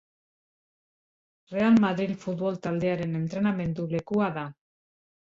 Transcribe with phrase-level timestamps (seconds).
[1.51, 4.47] Real Madril futbol taldearen entrenamendu lekua da.